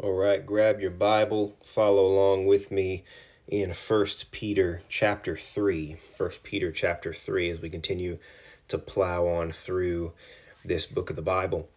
[0.00, 3.02] All right, grab your Bible, follow along with me
[3.48, 5.96] in 1 Peter chapter 3.
[6.16, 8.16] 1 Peter chapter 3 as we continue
[8.68, 10.12] to plow on through
[10.64, 11.68] this book of the Bible.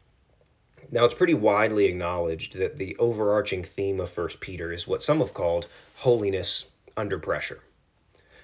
[0.92, 5.18] Now, it's pretty widely acknowledged that the overarching theme of 1 Peter is what some
[5.18, 6.66] have called holiness
[6.96, 7.64] under pressure.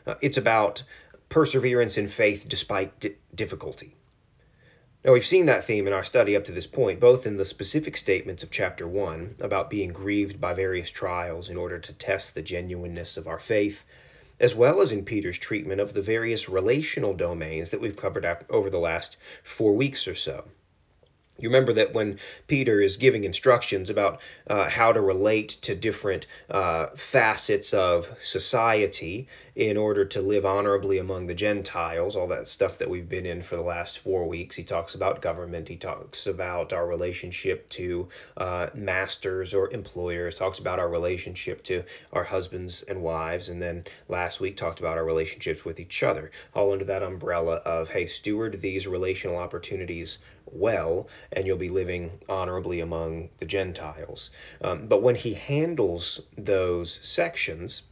[0.08, 0.82] Uh, it's about
[1.30, 3.94] perseverance in faith despite di- difficulty.
[5.08, 7.46] Now, we've seen that theme in our study up to this point, both in the
[7.46, 12.36] specific statements of chapter 1 about being grieved by various trials in order to test
[12.36, 13.86] the genuineness of our faith,
[14.38, 18.70] as well as in Peter's treatment of the various relational domains that we've covered over
[18.70, 20.44] the last four weeks or so.
[21.40, 26.26] You remember that when Peter is giving instructions about uh, how to relate to different
[26.50, 32.80] uh, facets of society in order to live honorably among the Gentiles, all that stuff
[32.80, 36.26] that we've been in for the last four weeks, he talks about government, he talks
[36.26, 38.08] about our relationship to
[38.38, 43.84] uh, masters or employers, talks about our relationship to our husbands and wives, and then
[44.08, 48.08] last week talked about our relationships with each other, all under that umbrella of, hey,
[48.08, 50.18] steward these relational opportunities
[50.52, 54.30] well, and you'll be living honorably among the Gentiles.
[54.62, 57.84] Um, but when he handles those sections,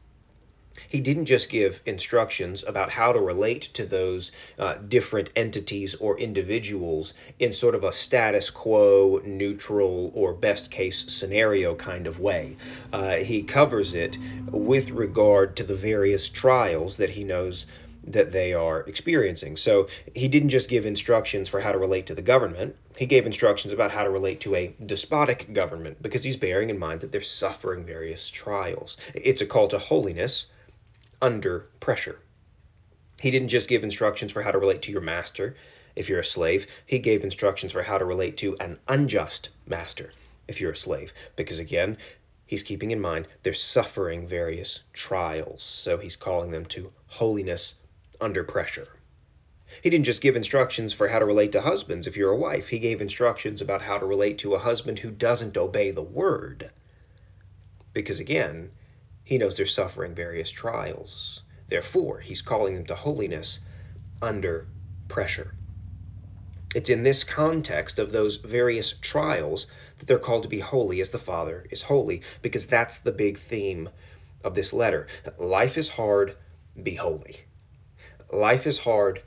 [0.90, 6.20] he didn't just give instructions about how to relate to those uh, different entities or
[6.20, 12.58] individuals in sort of a status quo, neutral, or best case scenario kind of way.
[12.92, 14.18] Uh, he covers it
[14.52, 17.66] with regard to the various trials that he knows
[18.08, 19.58] that they are experiencing.
[19.58, 23.26] So he didn't just give instructions for how to relate to the government, he gave
[23.26, 27.12] instructions about how to relate to a despotic government because he's bearing in mind that
[27.12, 28.98] they're suffering various trials.
[29.14, 30.48] It's a call to holiness
[31.22, 32.20] under pressure.
[33.20, 35.56] He didn't just give instructions for how to relate to your master
[35.96, 40.12] if you're a slave, he gave instructions for how to relate to an unjust master
[40.48, 41.14] if you're a slave.
[41.38, 41.98] Because again,
[42.46, 45.64] he's keeping in mind they're suffering various trials.
[45.64, 47.76] So he's calling them to holiness
[48.22, 48.88] under pressure.
[49.82, 52.70] He didn't just give instructions for how to relate to husbands if you're a wife,
[52.70, 56.72] he gave instructions about how to relate to a husband who doesn't obey the word.
[57.92, 58.72] Because again,
[59.24, 61.42] he knows they're suffering various trials.
[61.68, 63.60] Therefore, he's calling them to holiness
[64.22, 64.68] under
[65.08, 65.56] pressure.
[66.76, 69.66] It's in this context of those various trials
[69.98, 73.38] that they're called to be holy as the Father is holy, because that's the big
[73.38, 73.90] theme
[74.44, 75.08] of this letter.
[75.40, 76.36] Life is hard,
[76.84, 77.46] be holy.
[78.32, 79.22] Life is hard,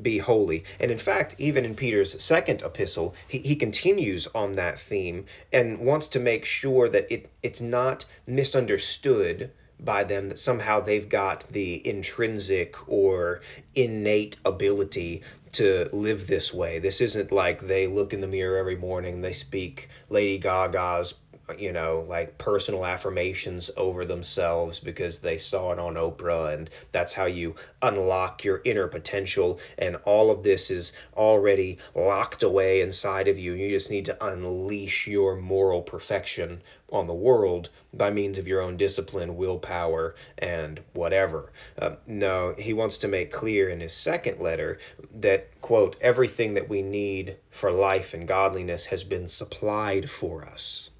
[0.00, 0.64] be holy.
[0.80, 5.78] And in fact, even in Peter's second epistle, he, he continues on that theme and
[5.78, 9.50] wants to make sure that it, it's not misunderstood
[9.80, 13.40] by them that somehow they've got the intrinsic or
[13.74, 15.22] innate ability
[15.52, 16.78] to live this way.
[16.78, 21.14] This isn't like they look in the mirror every morning, they speak Lady Gaga's
[21.58, 27.12] you know, like personal affirmations over themselves because they saw it on Oprah, and that's
[27.12, 29.60] how you unlock your inner potential.
[29.76, 33.54] And all of this is already locked away inside of you.
[33.54, 38.62] You just need to unleash your moral perfection on the world by means of your
[38.62, 41.52] own discipline, willpower, and whatever.
[41.78, 44.78] Uh, no, he wants to make clear in his second letter
[45.16, 50.90] that, quote, everything that we need for life and godliness has been supplied for us.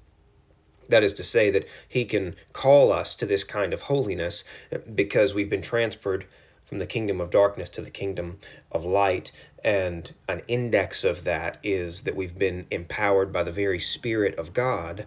[0.89, 4.43] That is to say, that He can call us to this kind of holiness
[4.93, 6.25] because we've been transferred
[6.65, 8.39] from the kingdom of darkness to the kingdom
[8.71, 9.31] of light.
[9.63, 14.53] And an index of that is that we've been empowered by the very Spirit of
[14.53, 15.05] God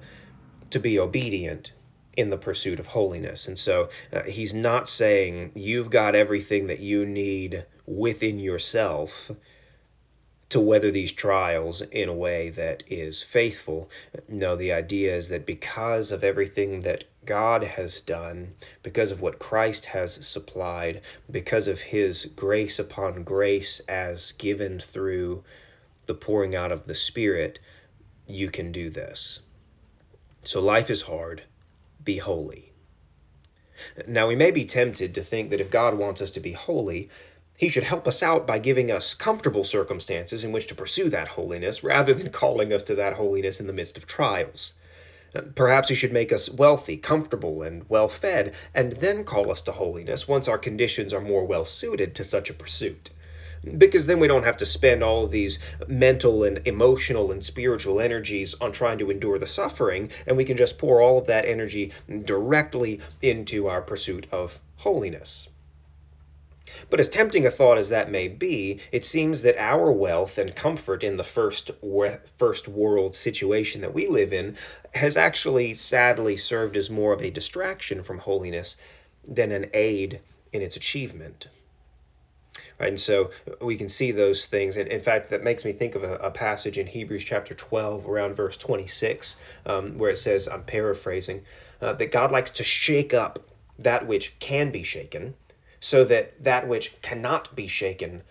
[0.70, 1.72] to be obedient
[2.16, 3.46] in the pursuit of holiness.
[3.46, 9.30] And so uh, he's not saying you've got everything that you need within yourself
[10.48, 13.90] to weather these trials in a way that is faithful.
[14.28, 19.38] No, the idea is that because of everything that God has done, because of what
[19.38, 25.44] Christ has supplied, because of his grace upon grace as given through
[26.06, 27.58] the pouring out of the Spirit,
[28.26, 29.40] you can do this.
[30.42, 31.42] So life is hard.
[32.02, 32.72] Be holy.
[34.06, 37.10] Now, we may be tempted to think that if God wants us to be holy,
[37.58, 41.26] he should help us out by giving us comfortable circumstances in which to pursue that
[41.26, 44.74] holiness rather than calling us to that holiness in the midst of trials.
[45.34, 49.60] Uh, perhaps he should make us wealthy, comfortable, and well fed, and then call us
[49.60, 53.10] to holiness once our conditions are more well suited to such a pursuit.
[53.76, 55.58] Because then we don't have to spend all of these
[55.88, 60.56] mental and emotional and spiritual energies on trying to endure the suffering, and we can
[60.56, 61.90] just pour all of that energy
[62.24, 65.48] directly into our pursuit of holiness.
[66.90, 70.56] But as tempting a thought as that may be, it seems that our wealth and
[70.56, 71.70] comfort in the first
[72.38, 74.56] first world situation that we live in
[74.94, 78.76] has actually sadly served as more of a distraction from holiness
[79.26, 80.20] than an aid
[80.52, 81.48] in its achievement.
[82.80, 84.76] Right, and so we can see those things.
[84.76, 88.08] And in fact, that makes me think of a, a passage in Hebrews chapter 12,
[88.08, 89.36] around verse 26,
[89.66, 91.42] um, where it says, I'm paraphrasing,
[91.82, 93.40] uh, that God likes to shake up
[93.80, 95.34] that which can be shaken
[95.80, 98.22] so that that which cannot be shaken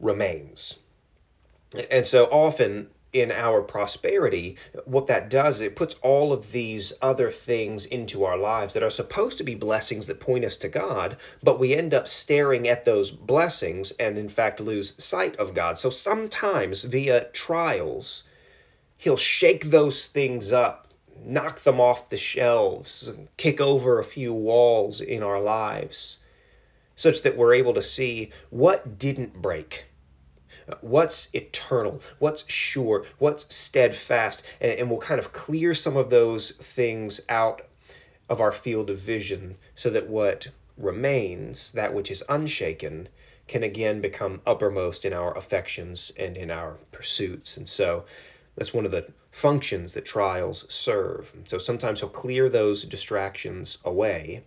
[0.00, 0.76] remains.
[1.90, 7.30] And so often in our prosperity, what that does, it puts all of these other
[7.30, 11.16] things into our lives that are supposed to be blessings that point us to God,
[11.42, 15.78] but we end up staring at those blessings and, in fact, lose sight of God.
[15.78, 18.24] So sometimes via trials,
[18.96, 20.88] He'll shake those things up,
[21.24, 26.18] knock them off the shelves, kick over a few walls in our lives,
[26.96, 29.84] such that we're able to see what didn't break
[30.80, 36.52] what's eternal, what's sure, what's steadfast, and, and we'll kind of clear some of those
[36.52, 37.62] things out
[38.28, 40.48] of our field of vision so that what
[40.78, 43.08] remains, that which is unshaken,
[43.46, 47.58] can again become uppermost in our affections and in our pursuits.
[47.58, 48.04] And so
[48.56, 51.32] that's one of the functions that trials serve.
[51.44, 54.44] So sometimes he'll clear those distractions away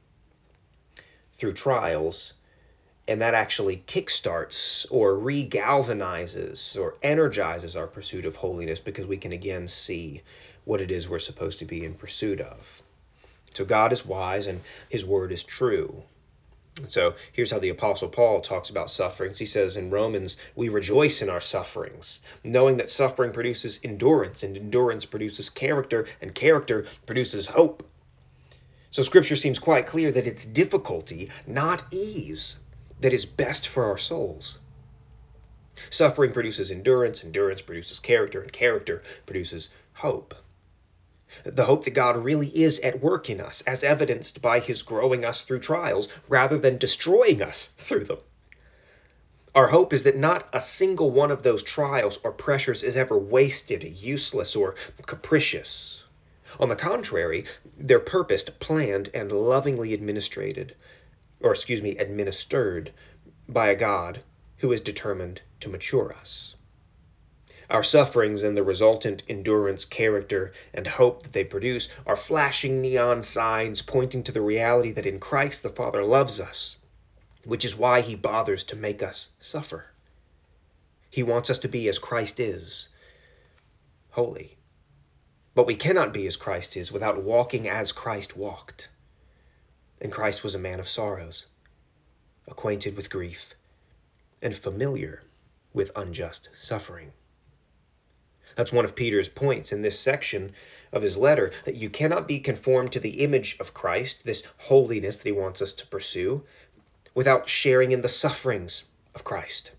[1.34, 2.34] through trials
[3.08, 9.32] and that actually kickstarts or regalvanizes or energizes our pursuit of holiness because we can
[9.32, 10.22] again see
[10.66, 12.84] what it is we're supposed to be in pursuit of.
[13.54, 16.04] So God is wise and his word is true.
[16.90, 19.40] So here's how the Apostle Paul talks about sufferings.
[19.40, 24.56] He says in Romans, We rejoice in our sufferings, knowing that suffering produces endurance, and
[24.56, 27.84] endurance produces character, and character produces hope.
[28.92, 32.58] So scripture seems quite clear that it's difficulty, not ease,
[33.02, 34.60] that is best for our souls.
[35.90, 40.34] Suffering produces endurance, endurance produces character, and character produces hope.
[41.44, 45.24] The hope that God really is at work in us, as evidenced by his growing
[45.24, 48.20] us through trials rather than destroying us through them.
[49.54, 53.18] Our hope is that not a single one of those trials or pressures is ever
[53.18, 56.04] wasted, useless, or capricious.
[56.60, 57.46] On the contrary,
[57.78, 60.76] they're purposed, planned, and lovingly administered
[61.40, 62.92] or excuse me, administered
[63.48, 64.22] by a God
[64.58, 66.56] who is determined to mature us.
[67.70, 73.24] Our sufferings and the resultant endurance, character, and hope that they produce are flashing neon
[73.24, 76.78] signs pointing to the reality that in Christ the Father loves us,
[77.44, 79.92] which is why he bothers to make us suffer.
[81.10, 82.88] He wants us to be as Christ is,
[84.12, 84.58] holy.
[85.54, 88.90] But we cannot be as Christ is without walking as Christ walked.
[90.00, 91.48] And Christ was a man of sorrows,
[92.48, 93.56] acquainted with grief,
[94.42, 95.24] and familiar
[95.74, 97.12] with unjust suffering.
[98.56, 100.54] That's one of Peter's points in this section
[100.92, 105.18] of his letter that you cannot be conformed to the image of Christ, this holiness
[105.18, 106.44] that he wants us to pursue,
[107.14, 108.84] without sharing in the sufferings
[109.14, 109.72] of Christ.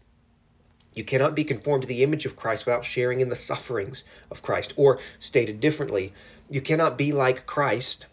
[0.92, 4.42] You cannot be conformed to the image of Christ without sharing in the sufferings of
[4.42, 4.74] Christ.
[4.76, 6.12] Or, stated differently,
[6.50, 8.06] you cannot be like Christ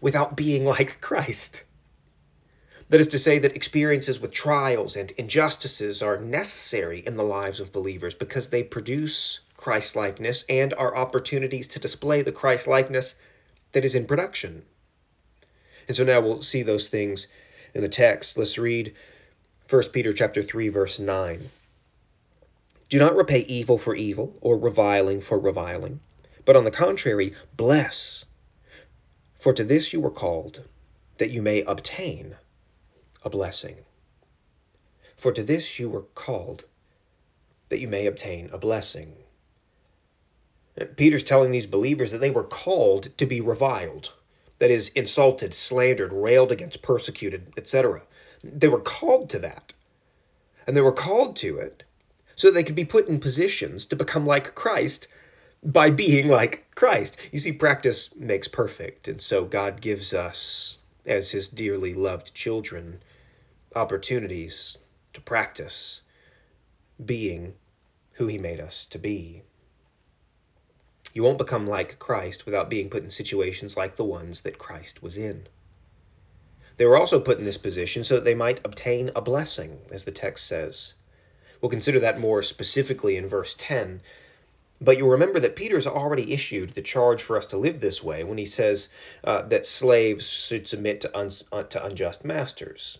[0.00, 1.64] without being like Christ.
[2.90, 7.60] That is to say, that experiences with trials and injustices are necessary in the lives
[7.60, 13.14] of believers because they produce Christ likeness and are opportunities to display the Christ likeness
[13.72, 14.62] that is in production.
[15.86, 17.26] And so now we'll see those things
[17.74, 18.38] in the text.
[18.38, 18.94] Let's read
[19.68, 21.40] 1 Peter chapter 3 verse 9.
[22.88, 26.00] Do not repay evil for evil or reviling for reviling,
[26.46, 28.24] but on the contrary, bless
[29.38, 30.64] for to this you were called,
[31.18, 32.36] that you may obtain
[33.22, 33.76] a blessing.
[35.16, 36.64] For to this you were called,
[37.68, 39.16] that you may obtain a blessing.
[40.96, 44.12] Peter's telling these believers that they were called to be reviled,
[44.58, 48.02] that is, insulted, slandered, railed against, persecuted, etc.
[48.42, 49.72] They were called to that.
[50.66, 51.82] And they were called to it
[52.36, 55.08] so that they could be put in positions to become like Christ
[55.62, 57.16] by being like Christ.
[57.32, 63.02] You see, practice makes perfect, and so God gives us, as His dearly loved children,
[63.74, 64.78] opportunities
[65.12, 66.02] to practice
[67.04, 67.54] being
[68.12, 69.42] who He made us to be.
[71.12, 75.02] You won't become like Christ without being put in situations like the ones that Christ
[75.02, 75.48] was in.
[76.76, 80.04] They were also put in this position so that they might obtain a blessing, as
[80.04, 80.94] the text says.
[81.60, 84.00] We'll consider that more specifically in verse 10
[84.80, 88.22] but you'll remember that Peter's already issued the charge for us to live this way
[88.22, 88.88] when he says
[89.24, 92.98] uh, that slaves should submit to, un- uh, to unjust masters.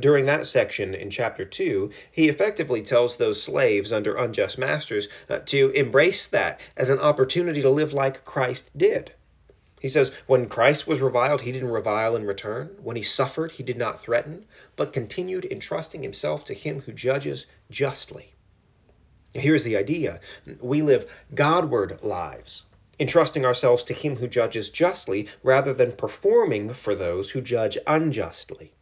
[0.00, 5.38] During that section in chapter 2, he effectively tells those slaves under unjust masters uh,
[5.46, 9.12] to embrace that as an opportunity to live like Christ did.
[9.80, 12.76] He says, When Christ was reviled, he didn't revile in return.
[12.82, 17.46] When he suffered, he did not threaten, but continued entrusting himself to him who judges
[17.70, 18.34] justly.
[19.34, 20.20] Here's the idea
[20.60, 22.64] we live Godward lives,
[22.98, 28.72] entrusting ourselves to him who judges justly rather than performing for those who judge unjustly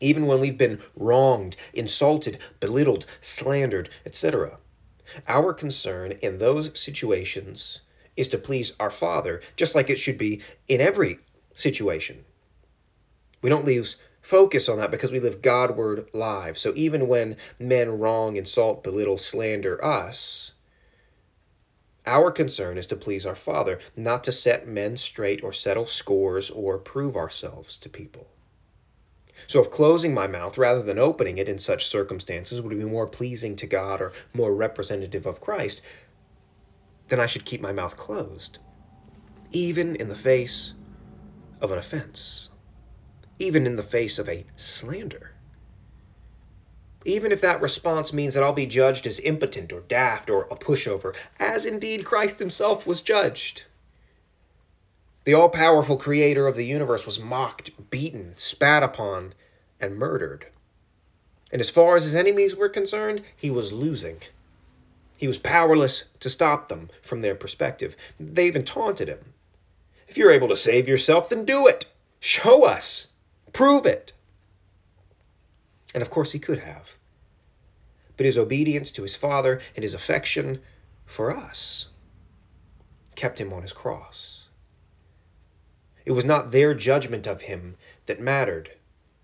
[0.00, 4.58] even when we've been wronged, insulted, belittled, slandered, etc.
[5.28, 7.80] Our concern in those situations
[8.16, 11.18] is to please our Father, just like it should be in every
[11.54, 12.24] situation.
[13.40, 16.60] We don't lose focus on that because we live Godward lives.
[16.60, 20.52] So even when men wrong, insult, belittle, slander us,
[22.06, 26.50] our concern is to please our Father, not to set men straight or settle scores
[26.50, 28.26] or prove ourselves to people.
[29.46, 33.06] So, if closing my mouth rather than opening it in such circumstances would be more
[33.06, 35.82] pleasing to God or more representative of Christ,
[37.08, 38.58] then I should keep my mouth closed,
[39.50, 40.74] even in the face
[41.60, 42.50] of an offense,
[43.38, 45.32] even in the face of a slander.
[47.04, 50.56] Even if that response means that I'll be judged as impotent or daft or a
[50.56, 53.62] pushover, as indeed Christ himself was judged.
[55.24, 59.34] The all powerful creator of the universe was mocked, beaten, spat upon,
[59.80, 60.46] and murdered.
[61.52, 64.20] And as far as his enemies were concerned, he was losing.
[65.16, 67.96] He was powerless to stop them from their perspective.
[68.18, 69.32] They even taunted him.
[70.08, 71.86] If you're able to save yourself, then do it.
[72.20, 73.06] Show us.
[73.54, 74.12] Prove it.
[75.94, 76.98] And of course, he could have.
[78.16, 80.60] But his obedience to his Father and his affection
[81.06, 81.88] for us
[83.14, 84.44] kept him on his cross.
[86.04, 88.72] It was not their judgment of him that mattered,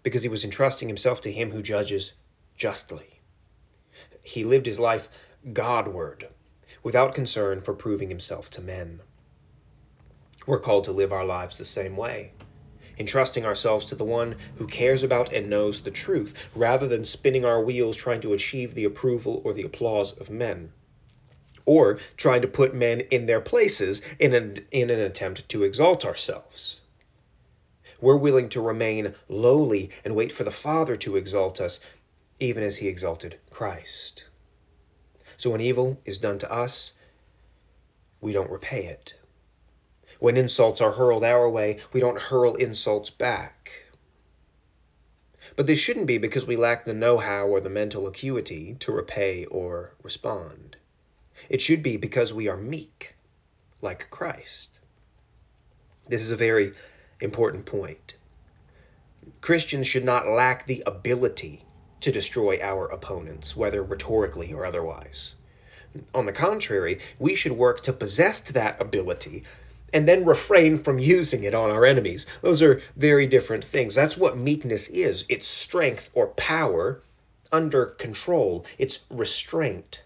[0.05, 2.13] because he was entrusting himself to him who judges
[2.57, 3.21] justly.
[4.23, 5.09] He lived his life
[5.53, 6.29] Godward,
[6.85, 9.01] without concern for proving himself to men.
[10.47, 12.33] We're called to live our lives the same way,
[12.99, 17.45] entrusting ourselves to the one who cares about and knows the truth, rather than spinning
[17.45, 20.73] our wheels trying to achieve the approval or the applause of men
[21.67, 26.05] or trying to put men in their places in an, in an attempt to exalt
[26.05, 26.81] ourselves.
[28.01, 31.79] We're willing to remain lowly and wait for the Father to exalt us,
[32.41, 34.25] even as he exalted Christ.
[35.37, 36.93] So when evil is done to us,
[38.21, 39.15] we don't repay it.
[40.21, 43.87] When insults are hurled our way, we don't hurl insults back.
[45.57, 48.93] But this shouldn't be because we lack the know how or the mental acuity to
[48.93, 50.77] repay or respond.
[51.49, 53.17] It should be because we are meek,
[53.81, 54.79] like Christ.
[56.07, 56.75] This is a very
[57.21, 58.17] important point.
[59.41, 61.65] Christians should not lack the ability
[62.03, 65.35] to destroy our opponents, whether rhetorically or otherwise.
[66.15, 69.45] On the contrary, we should work to possess that ability
[69.93, 72.27] and then refrain from using it on our enemies.
[72.43, 73.95] Those are very different things.
[73.95, 77.03] That's what meekness is it's strength or power
[77.53, 80.03] under control, it's restraint.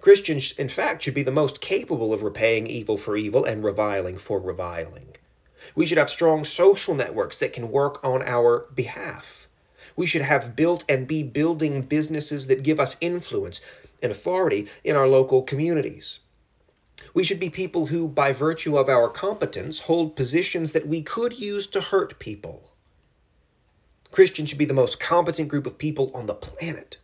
[0.00, 4.16] Christians, in fact, should be the most capable of repaying evil for evil and reviling
[4.16, 5.16] for reviling.
[5.74, 9.46] We should have strong social networks that can work on our behalf.
[9.96, 13.60] We should have built and be building businesses that give us influence
[14.02, 16.20] and authority in our local communities.
[17.12, 21.38] We should be people who, by virtue of our competence, hold positions that we could
[21.38, 22.70] use to hurt people.
[24.10, 26.98] Christians should be the most competent group of people on the planet.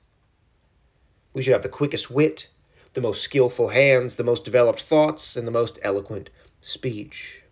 [1.32, 2.48] We should have the quickest wit,
[2.94, 7.42] the most skillful hands, the most developed thoughts, and the most eloquent speech.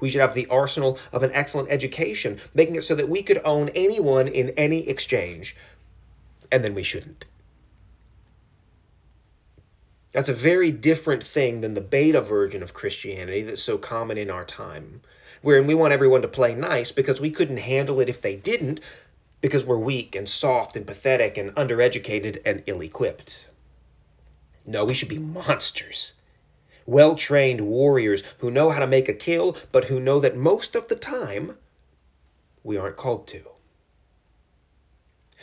[0.00, 3.40] We should have the arsenal of an excellent education, making it so that we could
[3.44, 5.56] own anyone in any exchange,
[6.50, 7.24] and then we shouldn't.
[10.12, 14.30] That's a very different thing than the beta version of Christianity that's so common in
[14.30, 15.02] our time,
[15.42, 18.80] wherein we want everyone to play nice because we couldn't handle it if they didn't,
[19.40, 23.48] because we're weak and soft and pathetic and undereducated and ill equipped.
[24.64, 26.14] No, we should be monsters.
[26.86, 30.74] Well trained warriors who know how to make a kill, but who know that most
[30.74, 31.56] of the time
[32.64, 33.42] we aren't called to.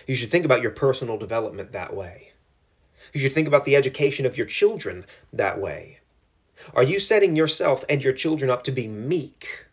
[0.08, 2.34] You should think about your personal development that way.
[3.14, 6.00] You should think about the education of your children that way.
[6.74, 9.66] Are you setting yourself and your children up to be meek?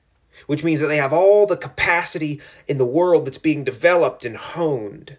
[0.46, 4.36] Which means that they have all the capacity in the world that's being developed and
[4.36, 5.16] honed,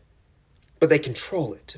[0.79, 1.77] but they control it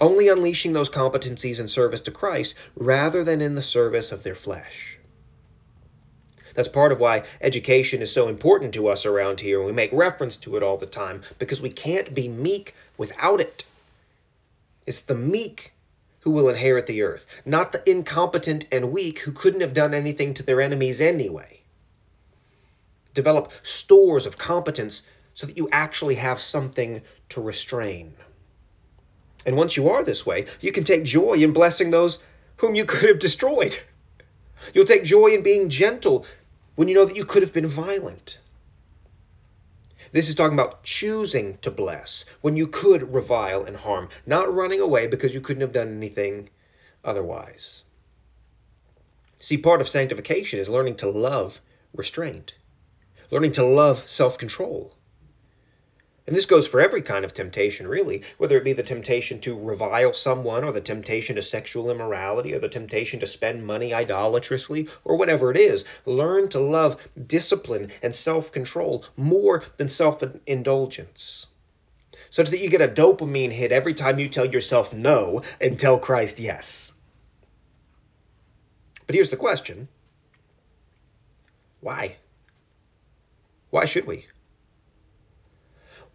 [0.00, 4.34] only unleashing those competencies in service to Christ rather than in the service of their
[4.34, 4.98] flesh.
[6.54, 9.92] That's part of why education is so important to us around here, and we make
[9.92, 13.64] reference to it all the time, because we can't be meek without it.
[14.86, 15.72] It's the meek
[16.20, 20.34] who will inherit the earth, not the incompetent and weak who couldn't have done anything
[20.34, 21.60] to their enemies anyway.
[23.14, 25.02] Develop stores of competence
[25.34, 28.14] so that you actually have something to restrain.
[29.44, 32.18] And once you are this way, you can take joy in blessing those
[32.56, 33.78] whom you could have destroyed.
[34.74, 36.26] You'll take joy in being gentle
[36.74, 38.40] when you know that you could have been violent.
[40.12, 44.80] This is talking about choosing to bless when you could revile and harm, not running
[44.80, 46.48] away because you couldn't have done anything
[47.04, 47.82] otherwise.
[49.40, 51.60] See, part of sanctification is learning to love
[51.92, 52.54] restraint,
[53.30, 54.96] learning to love self control.
[56.26, 59.56] And this goes for every kind of temptation, really, whether it be the temptation to
[59.56, 64.88] revile someone, or the temptation to sexual immorality, or the temptation to spend money idolatrously,
[65.04, 65.84] or whatever it is.
[66.04, 71.46] Learn to love discipline and self control more than self indulgence,
[72.30, 75.98] such that you get a dopamine hit every time you tell yourself no and tell
[75.98, 76.92] Christ yes.
[79.06, 79.86] But here's the question
[81.80, 82.16] why?
[83.70, 84.26] Why should we?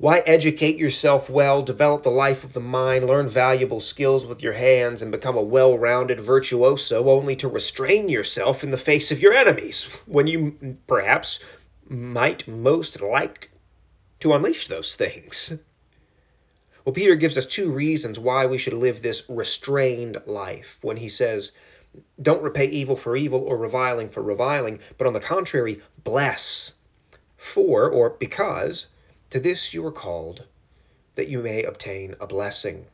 [0.01, 4.53] Why educate yourself well, develop the life of the mind, learn valuable skills with your
[4.53, 9.19] hands, and become a well rounded virtuoso only to restrain yourself in the face of
[9.19, 11.39] your enemies when you perhaps
[11.87, 13.51] might most like
[14.21, 15.53] to unleash those things?
[16.83, 21.09] Well, Peter gives us two reasons why we should live this restrained life when he
[21.09, 21.51] says,
[22.19, 26.73] Don't repay evil for evil or reviling for reviling, but on the contrary, bless.
[27.37, 28.87] For, or because,
[29.31, 30.45] to this you were called,
[31.15, 32.85] that you may obtain a blessing.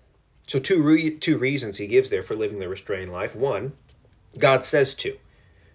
[0.48, 3.36] So, two, re- two reasons he gives there for living the restrained life.
[3.36, 3.74] One,
[4.38, 5.17] God says to.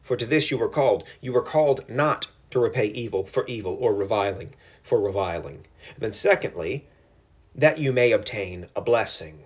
[0.02, 1.04] For to this you were called.
[1.20, 5.66] You were called not to repay evil for evil or reviling for reviling.
[5.94, 6.86] And then, secondly,
[7.54, 9.44] that you may obtain a blessing.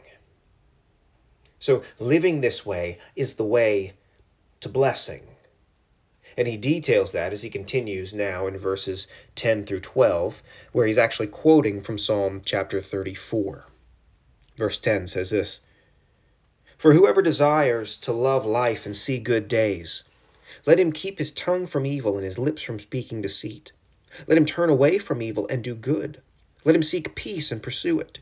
[1.59, 3.95] So, living this way is the way
[4.61, 5.27] to blessing.
[6.39, 9.07] And he details that as he continues now in verses
[9.37, 13.67] 10 through 12, where he's actually quoting from Psalm chapter 34.
[14.57, 15.61] Verse 10 says this
[16.77, 20.05] For whoever desires to love life and see good days,
[20.67, 23.73] let him keep his tongue from evil and his lips from speaking deceit.
[24.27, 26.21] Let him turn away from evil and do good.
[26.67, 28.19] Let him seek peace and pursue it.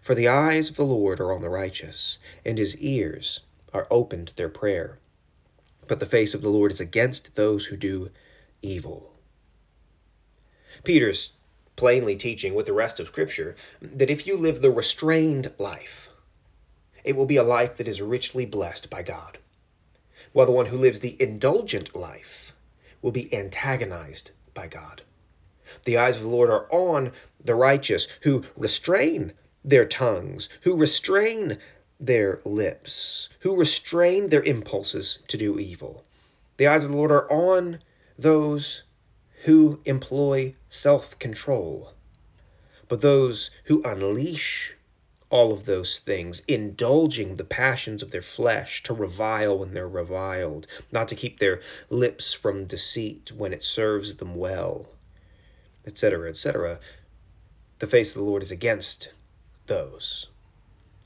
[0.00, 3.40] For the eyes of the Lord are on the righteous, and his ears
[3.72, 5.00] are open to their prayer
[5.88, 8.10] but the face of the Lord is against those who do
[8.62, 9.12] evil.
[10.84, 11.32] Peter's
[11.76, 16.08] plainly teaching with the rest of Scripture that if you live the restrained life,
[17.04, 19.38] it will be a life that is richly blessed by God,
[20.32, 22.52] while the one who lives the indulgent life
[23.02, 25.02] will be antagonized by God.
[25.84, 27.12] The eyes of the Lord are on
[27.44, 29.32] the righteous who restrain
[29.64, 31.58] their tongues, who restrain
[31.98, 36.04] their lips, who restrain their impulses to do evil.
[36.58, 37.80] The eyes of the Lord are on
[38.18, 38.82] those
[39.44, 41.94] who employ self control.
[42.88, 44.74] But those who unleash
[45.30, 50.66] all of those things, indulging the passions of their flesh to revile when they're reviled,
[50.92, 54.86] not to keep their lips from deceit when it serves them well,
[55.86, 56.78] etc., etc.,
[57.78, 59.10] the face of the Lord is against
[59.66, 60.26] those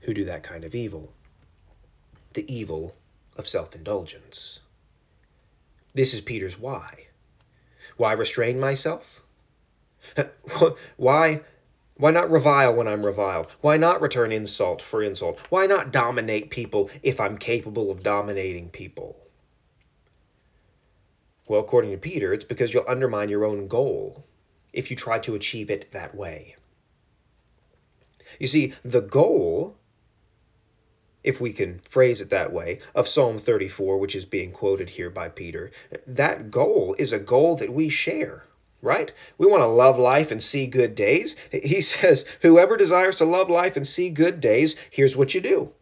[0.01, 1.13] who do that kind of evil
[2.33, 2.95] the evil
[3.37, 4.61] of self indulgence.
[5.95, 7.07] This is Peter's why.
[7.97, 9.23] Why restrain myself?
[10.97, 11.41] why
[11.97, 13.49] why not revile when I'm reviled?
[13.61, 15.51] Why not return insult for insult?
[15.51, 19.17] Why not dominate people if I'm capable of dominating people?
[21.47, 24.25] Well, according to Peter, it's because you'll undermine your own goal
[24.73, 26.55] if you try to achieve it that way.
[28.39, 29.77] You see, the goal
[31.23, 35.11] if we can phrase it that way, of Psalm 34, which is being quoted here
[35.11, 35.71] by Peter,
[36.07, 38.45] that goal is a goal that we share,
[38.81, 39.13] right?
[39.37, 41.37] We want to love life and see good days.
[41.53, 45.73] He says, Whoever desires to love life and see good days, here's what you do.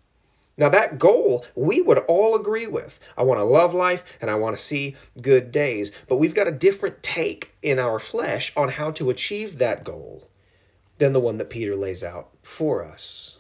[0.59, 2.99] Now, that goal we would all agree with.
[3.17, 5.93] I want to love life and I want to see good days.
[6.09, 10.29] But we've got a different take in our flesh on how to achieve that goal
[10.99, 13.38] than the one that Peter lays out for us.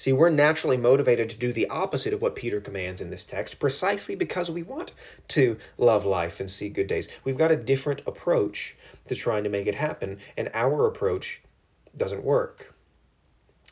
[0.00, 3.58] See, we're naturally motivated to do the opposite of what Peter commands in this text
[3.58, 4.92] precisely because we want
[5.28, 7.06] to love life and see good days.
[7.22, 8.74] We've got a different approach
[9.08, 11.42] to trying to make it happen, and our approach
[11.94, 12.74] doesn't work.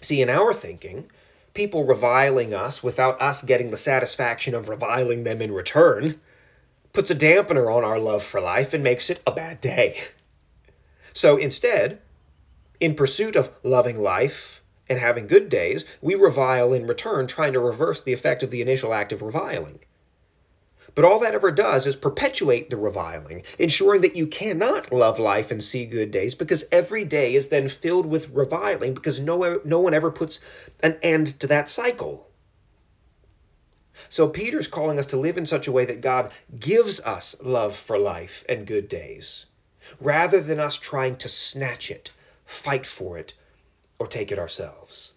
[0.03, 1.11] See, in our thinking,
[1.55, 6.15] people reviling us without us getting the satisfaction of reviling them in return,
[6.93, 9.99] puts a dampener on our love for life and makes it a bad day.
[11.15, 12.03] So instead,
[12.81, 14.58] in pursuit of loving life
[14.89, 18.63] and having good days, we revile in return, trying to reverse the effect of the
[18.63, 19.81] initial act of reviling.
[20.95, 25.51] But all that ever does is perpetuate the reviling, ensuring that you cannot love life
[25.51, 29.79] and see good days because every day is then filled with reviling because no, no
[29.79, 30.41] one ever puts
[30.81, 32.29] an end to that cycle.
[34.09, 37.77] So Peter's calling us to live in such a way that God gives us love
[37.77, 39.47] for life and good days,
[40.01, 42.11] rather than us trying to snatch it,
[42.47, 43.35] fight for it,
[43.99, 45.13] or take it ourselves.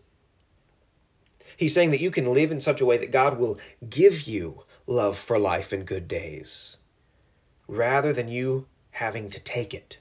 [1.58, 4.64] He's saying that you can live in such a way that God will give you
[4.88, 6.78] love for life and good days,
[7.68, 10.00] rather than you having to take it.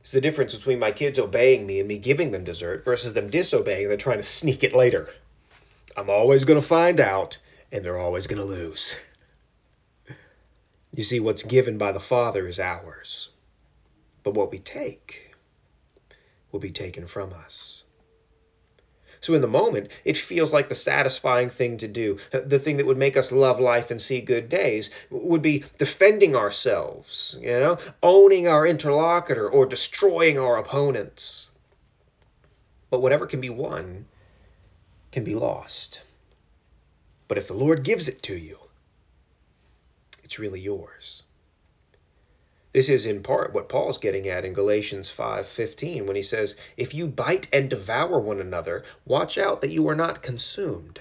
[0.00, 3.28] It's the difference between my kids obeying me and me giving them dessert versus them
[3.28, 5.08] disobeying and then trying to sneak it later.
[5.96, 7.38] I'm always going to find out,
[7.72, 8.96] and they're always going to lose.
[10.94, 13.30] You see, what's given by the Father is ours,
[14.22, 15.25] but what we take
[16.56, 17.84] will be taken from us.
[19.20, 22.16] So in the moment, it feels like the satisfying thing to do.
[22.30, 26.34] The thing that would make us love life and see good days would be defending
[26.34, 31.50] ourselves, you know, owning our interlocutor or destroying our opponents.
[32.88, 34.06] But whatever can be won
[35.12, 36.02] can be lost.
[37.28, 38.58] But if the Lord gives it to you,
[40.24, 41.22] it's really yours.
[42.76, 46.92] This is in part what Paul's getting at in Galatians 5:15 when he says, "If
[46.92, 51.00] you bite and devour one another, watch out that you are not consumed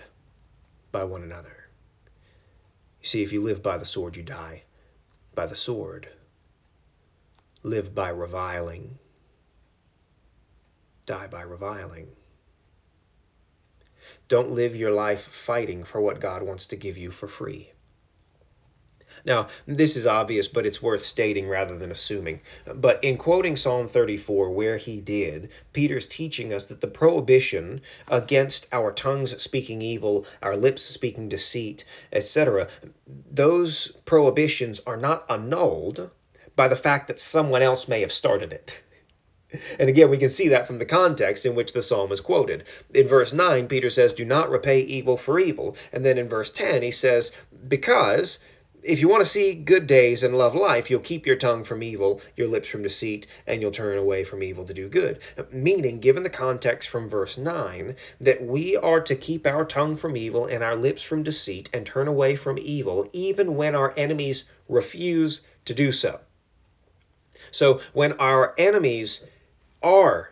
[0.93, 1.67] by one another."
[3.01, 4.63] You see, if you live by the sword, you die
[5.33, 6.07] by the sword.
[7.61, 8.97] Live by reviling,
[11.05, 12.15] die by reviling.
[14.29, 17.73] Don't live your life fighting for what God wants to give you for free.
[19.23, 22.41] Now, this is obvious, but it's worth stating rather than assuming.
[22.65, 28.67] But in quoting Psalm 34, where he did, Peter's teaching us that the prohibition against
[28.71, 32.67] our tongues speaking evil, our lips speaking deceit, etc.,
[33.31, 36.09] those prohibitions are not annulled
[36.55, 38.81] by the fact that someone else may have started it.
[39.79, 42.65] And again, we can see that from the context in which the psalm is quoted.
[42.93, 45.77] In verse 9, Peter says, Do not repay evil for evil.
[45.93, 47.31] And then in verse 10, he says,
[47.67, 48.39] Because
[48.87, 51.81] if you want to see good days and love life, you'll keep your tongue from
[51.81, 55.19] evil, your lips from deceit, and you'll turn away from evil to do good.
[55.51, 60.15] Meaning, given the context from verse 9, that we are to keep our tongue from
[60.15, 64.45] evil and our lips from deceit and turn away from evil, even when our enemies
[64.69, 66.19] refuse to do so.
[67.49, 69.23] So, when our enemies
[69.81, 70.29] are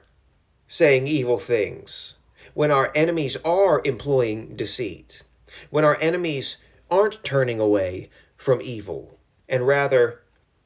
[0.67, 2.13] saying evil things,
[2.53, 5.23] when our enemies are employing deceit,
[5.71, 6.57] when our enemies
[6.91, 8.09] aren't turning away
[8.43, 10.21] from evil and rather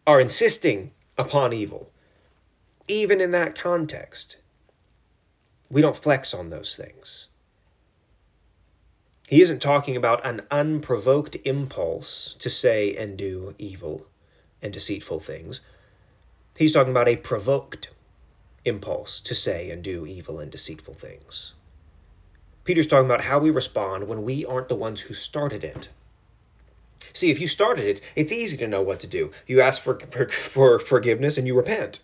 [0.08, 1.92] are insisting upon evil.
[2.88, 4.38] Even in that context,
[5.70, 7.28] we don't flex on those things.
[9.30, 14.08] He isn't talking about an unprovoked impulse to say and do evil
[14.62, 15.62] and deceitful things.
[16.56, 17.90] He's talking about a provoked
[18.66, 21.54] impulse to say and do evil and deceitful things.
[22.64, 25.90] Peter's talking about how we respond when we aren't the ones who started it.
[27.14, 29.32] See, if you started it, it's easy to know what to do.
[29.48, 32.00] You ask for, for, for forgiveness and you repent.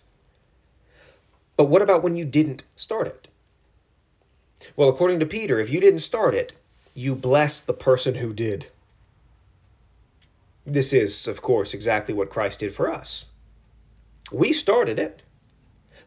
[1.56, 3.28] But what about when you didn't start it?
[4.76, 6.52] Well, according to Peter, if you didn't start it,
[6.94, 8.66] you bless the person who did.
[10.66, 13.28] This is, of course, exactly what Christ did for us.
[14.32, 15.20] We started it.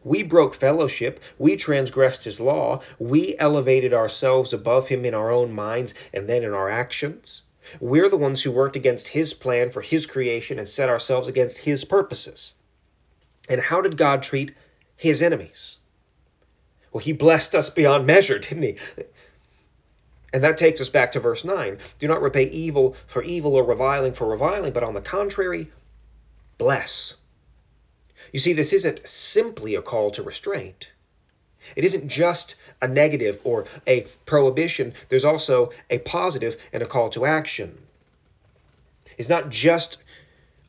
[0.02, 1.20] We broke fellowship.
[1.38, 2.82] We transgressed his law.
[2.98, 7.42] We elevated ourselves above him in our own minds and then in our actions.
[7.80, 11.58] We're the ones who worked against his plan for his creation and set ourselves against
[11.58, 12.54] his purposes.
[13.48, 14.54] And how did God treat
[14.96, 15.78] his enemies?
[16.92, 18.76] Well, he blessed us beyond measure, didn't he?
[20.32, 21.78] And that takes us back to verse 9.
[21.98, 25.70] Do not repay evil for evil or reviling for reviling, but on the contrary,
[26.58, 27.14] bless.
[28.32, 30.90] You see, this isn't simply a call to restraint.
[31.76, 37.10] It isn't just a negative or a prohibition, there's also a positive and a call
[37.10, 37.78] to action.
[39.16, 39.98] It's not just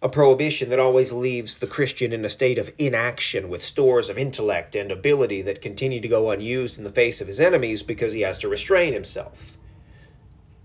[0.01, 4.17] a prohibition that always leaves the Christian in a state of inaction with stores of
[4.17, 8.13] intellect and ability that continue to go unused in the face of his enemies because
[8.13, 9.57] he has to restrain himself.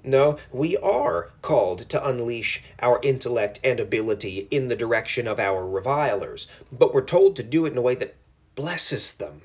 [0.05, 5.66] No, we are called to unleash our intellect and ability in the direction of our
[5.66, 8.14] revilers, but we're told to do it in a way that
[8.55, 9.40] blesses them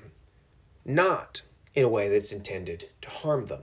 [0.94, 1.42] not
[1.74, 3.62] in a way that's intended to harm them.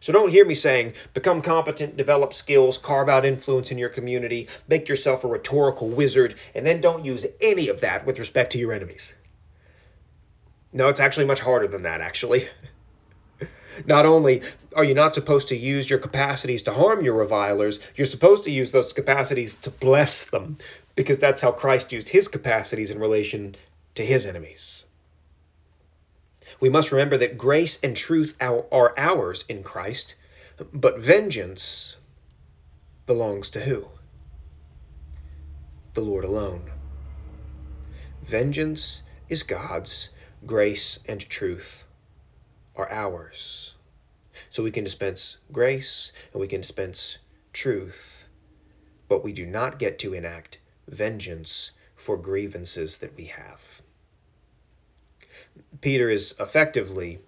[0.00, 4.48] So don't hear me saying become competent, develop skills, carve out influence in your community,
[4.66, 8.58] make yourself a rhetorical wizard, and then don't use any of that with respect to
[8.58, 9.14] your enemies.
[10.72, 12.48] No, it's actually much harder than that, actually.
[13.86, 14.42] Not only
[14.74, 18.50] are you not supposed to use your capacities to harm your revilers, you're supposed to
[18.50, 20.58] use those capacities to bless them,
[20.94, 23.54] because that's how Christ used his capacities in relation
[23.94, 24.84] to his enemies.
[26.60, 30.14] We must remember that grace and truth are ours in Christ,
[30.72, 31.96] but vengeance
[33.06, 33.88] belongs to who?
[35.94, 36.70] The Lord alone.
[38.22, 40.10] Vengeance is God's,
[40.46, 41.84] grace and truth
[42.76, 43.74] are ours.
[44.50, 47.18] So we can dispense grace and we can dispense
[47.52, 48.26] truth,
[49.08, 53.81] but we do not get to enact vengeance for grievances that we have.
[55.80, 57.18] Peter is effectively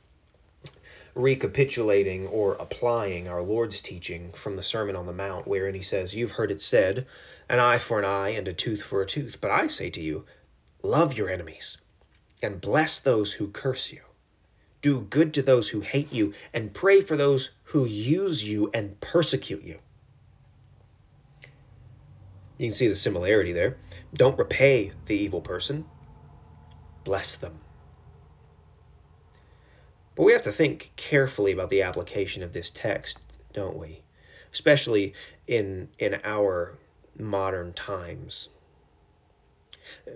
[1.14, 6.14] recapitulating or applying our Lord's teaching from the Sermon on the Mount, wherein he says,
[6.14, 7.06] You've heard it said,
[7.48, 9.40] an eye for an eye and a tooth for a tooth.
[9.40, 10.24] But I say to you,
[10.82, 11.78] love your enemies
[12.42, 14.00] and bless those who curse you.
[14.82, 19.00] Do good to those who hate you and pray for those who use you and
[19.00, 19.78] persecute you.
[22.58, 23.78] You can see the similarity there.
[24.12, 25.86] Don't repay the evil person,
[27.04, 27.63] bless them.
[30.16, 33.18] But we have to think carefully about the application of this text,
[33.52, 34.04] don't we?
[34.52, 35.12] Especially
[35.48, 36.78] in in our
[37.18, 38.48] modern times.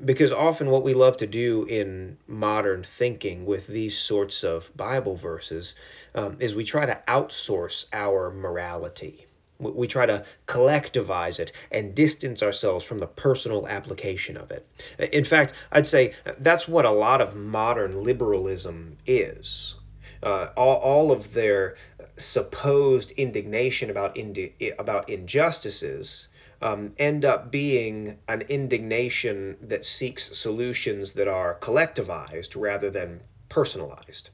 [0.04, 5.16] Because often what we love to do in modern thinking with these sorts of Bible
[5.16, 5.74] verses
[6.14, 9.26] um, is we try to outsource our morality.
[9.58, 14.64] We try to collectivize it and distance ourselves from the personal application of it.
[15.12, 19.74] In fact, I'd say that's what a lot of modern liberalism is
[20.22, 21.76] uh, all, all of their
[22.16, 26.28] supposed indignation about indi- about injustices
[26.60, 34.30] um, end up being an indignation that seeks solutions that are collectivized rather than personalized.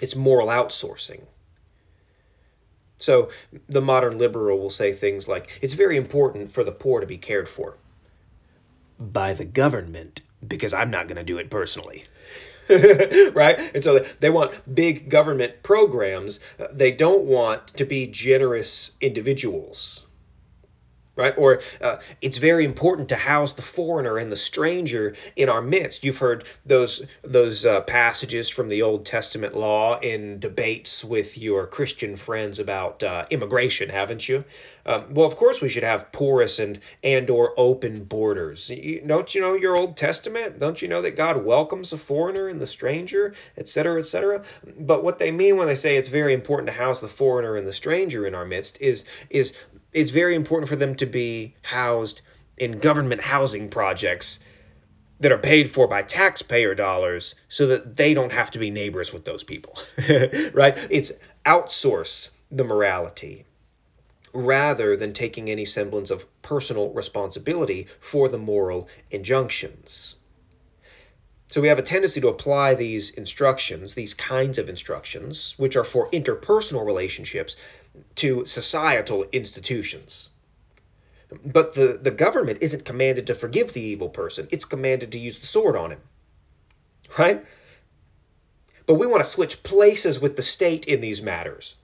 [0.00, 1.22] It's moral outsourcing.
[2.98, 3.30] So
[3.68, 7.18] the modern liberal will say things like, it's very important for the poor to be
[7.18, 7.76] cared for
[8.98, 12.06] by the government because I'm not going to do it personally.
[13.34, 13.58] right?
[13.74, 16.40] And so they want big government programs.
[16.72, 20.05] They don't want to be generous individuals
[21.16, 21.34] right?
[21.36, 26.04] Or uh, it's very important to house the foreigner and the stranger in our midst.
[26.04, 31.66] You've heard those those uh, passages from the Old Testament law in debates with your
[31.66, 34.44] Christian friends about uh, immigration, haven't you?
[34.84, 38.70] Um, well, of course we should have porous and and or open borders.
[39.06, 40.58] Don't you know your Old Testament?
[40.58, 44.44] Don't you know that God welcomes the foreigner and the stranger, etc., etc.?
[44.78, 47.66] But what they mean when they say it's very important to house the foreigner and
[47.66, 49.54] the stranger in our midst is is
[49.96, 52.20] it's very important for them to be housed
[52.58, 54.40] in government housing projects
[55.20, 59.10] that are paid for by taxpayer dollars so that they don't have to be neighbors
[59.10, 59.78] with those people.
[60.52, 60.76] right?
[60.90, 61.12] It's
[61.46, 63.46] outsource the morality
[64.34, 70.16] rather than taking any semblance of personal responsibility for the moral injunctions.
[71.48, 75.84] So we have a tendency to apply these instructions, these kinds of instructions, which are
[75.84, 77.56] for interpersonal relationships,
[78.16, 80.28] to societal institutions.
[81.44, 85.38] But the, the government isn't commanded to forgive the evil person, it's commanded to use
[85.38, 86.00] the sword on him.
[87.18, 87.44] Right?
[88.86, 91.74] But we want to switch places with the state in these matters.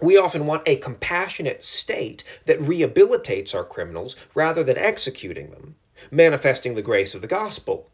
[0.00, 5.76] We often want a compassionate state that rehabilitates our criminals rather than executing them,
[6.10, 7.88] manifesting the grace of the gospel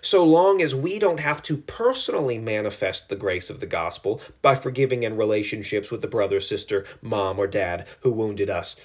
[0.00, 4.54] so long as we don't have to personally manifest the grace of the gospel by
[4.54, 8.76] forgiving in relationships with the brother, sister, mom, or dad who wounded us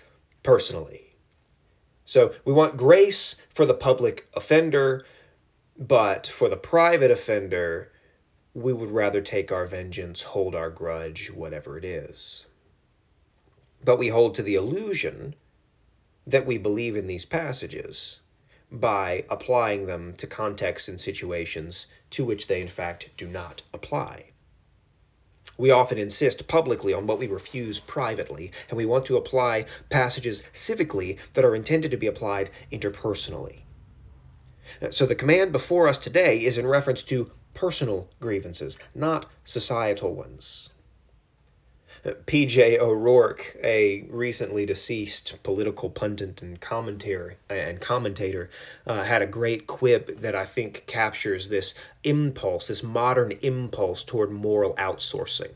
[0.44, 1.16] personally.
[2.06, 5.06] So we want grace for the public offender,
[5.78, 7.92] but for the private offender,
[8.54, 12.46] we would rather take our vengeance, hold our grudge, whatever it is.
[13.84, 15.36] But we hold to the illusion
[16.26, 18.20] that we believe in these passages
[18.72, 24.26] by applying them to contexts and situations to which they in fact do not apply.
[25.58, 30.44] We often insist publicly on what we refuse privately, and we want to apply passages
[30.54, 33.62] civically that are intended to be applied interpersonally.
[34.92, 40.70] So the command before us today is in reference to personal grievances, not societal ones.
[42.26, 42.80] P.J.
[42.80, 48.50] O'Rourke, a recently deceased political pundit and commentator, and commentator,
[48.86, 54.32] uh, had a great quip that I think captures this impulse, this modern impulse toward
[54.32, 55.52] moral outsourcing.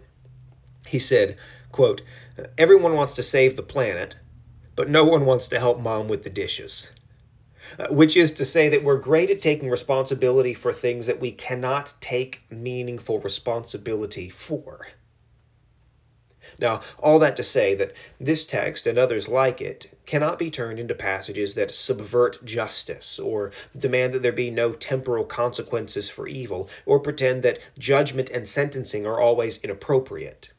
[0.86, 1.38] He said,
[1.72, 2.02] quote,
[2.58, 4.16] Everyone wants to save the planet,
[4.76, 6.90] but no one wants to help mom with the dishes.
[7.80, 11.32] Uh, which is to say that we're great at taking responsibility for things that we
[11.32, 14.88] cannot take meaningful responsibility for.
[16.60, 20.80] Now, all that to say that this text and others like it cannot be turned
[20.80, 26.70] into passages that subvert justice, or demand that there be no temporal consequences for evil,
[26.86, 30.52] or pretend that judgment and sentencing are always inappropriate.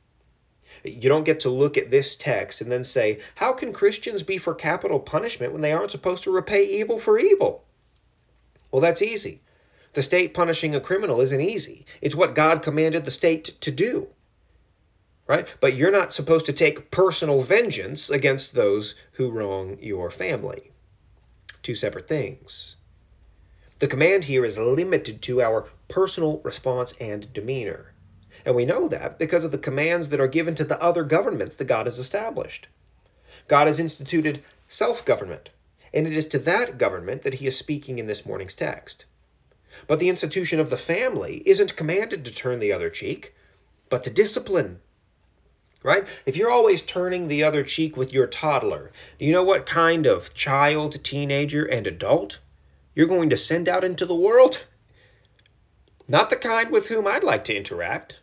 [0.84, 4.38] You don't get to look at this text and then say, how can Christians be
[4.38, 7.62] for capital punishment when they aren't supposed to repay evil for evil?
[8.70, 9.42] Well, that's easy.
[9.92, 11.84] The state punishing a criminal isn't easy.
[12.00, 14.08] It's what God commanded the state to do.
[15.32, 15.48] Right?
[15.60, 20.72] But you're not supposed to take personal vengeance against those who wrong your family.
[21.62, 22.76] Two separate things.
[23.78, 27.94] The command here is limited to our personal response and demeanor.
[28.44, 31.54] And we know that because of the commands that are given to the other governments
[31.54, 32.68] that God has established.
[33.48, 35.48] God has instituted self government,
[35.94, 39.06] and it is to that government that he is speaking in this morning's text.
[39.86, 43.34] But the institution of the family isn't commanded to turn the other cheek,
[43.88, 44.80] but to discipline.
[45.82, 46.06] Right?
[46.26, 50.06] If you're always turning the other cheek with your toddler, do you know what kind
[50.06, 52.38] of child, teenager, and adult
[52.94, 54.64] you're going to send out into the world?
[56.06, 58.18] Not the kind with whom I'd like to interact.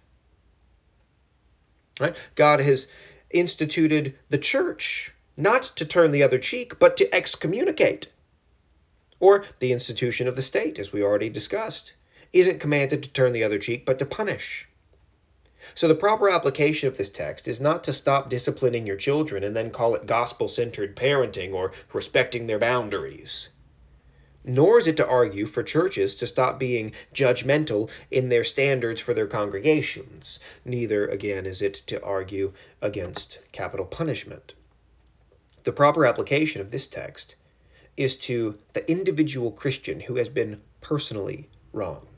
[1.99, 2.15] Right?
[2.35, 2.87] God has
[3.29, 8.07] instituted the church not to turn the other cheek, but to excommunicate.
[9.19, 11.93] Or the institution of the state, as we already discussed,
[12.31, 14.68] isn't commanded to turn the other cheek, but to punish.
[15.75, 19.55] So the proper application of this text is not to stop disciplining your children and
[19.55, 23.49] then call it gospel centered parenting or respecting their boundaries
[24.45, 29.13] nor is it to argue for churches to stop being judgmental in their standards for
[29.13, 30.39] their congregations.
[30.65, 34.53] Neither, again, is it to argue against capital punishment.
[35.65, 37.35] The proper application of this text
[37.97, 42.08] is to the individual Christian who has been personally wronged.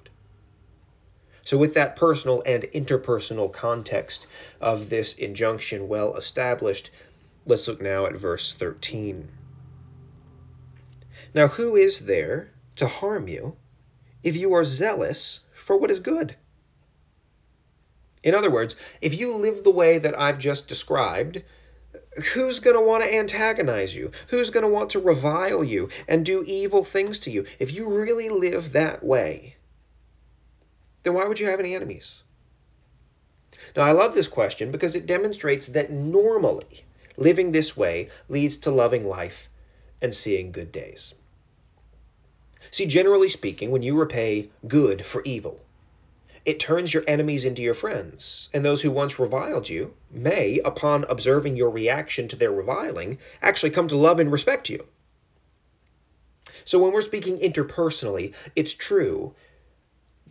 [1.43, 4.27] So, with that personal and interpersonal context
[4.59, 6.91] of this injunction well established,
[7.45, 9.27] let's look now at verse 13.
[11.33, 13.55] Now, who is there to harm you
[14.21, 16.35] if you are zealous for what is good?
[18.23, 21.41] In other words, if you live the way that I've just described,
[22.33, 24.11] who's going to want to antagonize you?
[24.27, 27.45] Who's going to want to revile you and do evil things to you?
[27.57, 29.55] If you really live that way,
[31.03, 32.23] then why would you have any enemies?
[33.75, 36.85] Now, I love this question because it demonstrates that normally
[37.17, 39.49] living this way leads to loving life
[40.01, 41.13] and seeing good days.
[42.71, 45.59] See, generally speaking, when you repay good for evil,
[46.45, 51.03] it turns your enemies into your friends, and those who once reviled you may, upon
[51.03, 54.87] observing your reaction to their reviling, actually come to love and respect you.
[56.65, 59.35] So when we're speaking interpersonally, it's true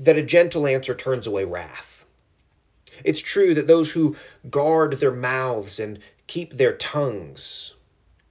[0.01, 2.07] that a gentle answer turns away wrath.
[3.05, 4.17] It's true that those who
[4.51, 7.75] guard their mouths and keep their tongues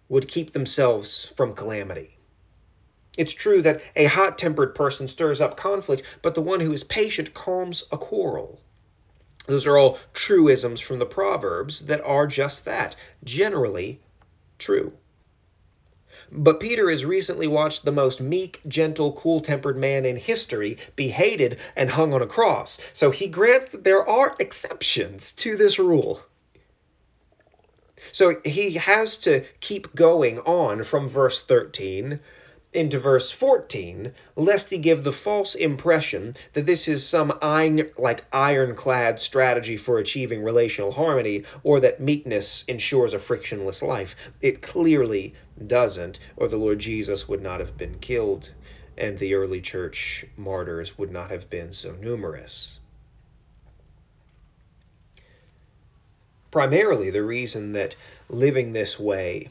[0.10, 2.18] would keep themselves from calamity.
[3.18, 6.84] It's true that a hot tempered person stirs up conflict, but the one who is
[6.84, 8.60] patient calms a quarrel.
[9.48, 14.00] Those are all truisms from the Proverbs that are just that, generally
[14.58, 14.94] true.
[16.32, 21.08] But Peter has recently watched the most meek, gentle, cool tempered man in history be
[21.10, 22.80] hated and hung on a cross.
[22.94, 26.22] So he grants that there are exceptions to this rule.
[28.12, 32.20] So he has to keep going on from verse 13
[32.72, 38.24] into verse 14, lest he give the false impression that this is some iron, like
[38.32, 44.16] ironclad strategy for achieving relational harmony, or that meekness ensures a frictionless life.
[44.42, 45.34] It clearly
[45.66, 48.52] doesn't, or the Lord Jesus would not have been killed,
[48.98, 52.80] and the early church martyrs would not have been so numerous.
[56.52, 57.96] Primarily, the reason that
[58.28, 59.50] living this way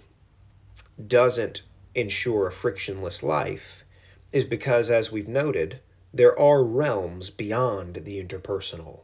[1.07, 1.63] doesn't
[1.99, 3.85] ensure a frictionless life
[4.33, 5.81] is because, as we've noted,
[6.13, 9.01] there are realms beyond the interpersonal.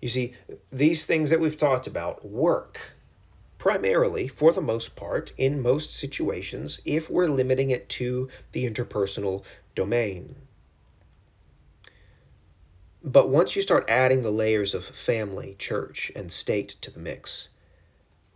[0.00, 0.34] You see,
[0.72, 2.80] these things that we've talked about work
[3.58, 9.44] primarily, for the most part, in most situations, if we're limiting it to the interpersonal
[9.74, 10.34] domain.
[13.02, 17.50] But once you start adding the layers of family, church, and state to the mix,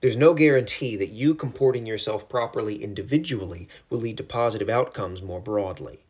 [0.05, 5.41] there's no guarantee that you comporting yourself properly individually will lead to positive outcomes more
[5.41, 6.05] broadly,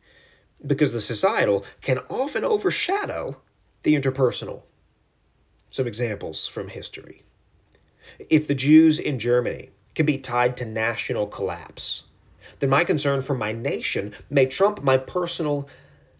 [0.67, 3.37] because the societal can often overshadow
[3.83, 4.63] the interpersonal.
[5.69, 7.23] some examples from history.
[8.29, 12.03] If the Jews in Germany can be tied to national collapse,
[12.59, 15.69] then my concern for my nation may trump my personal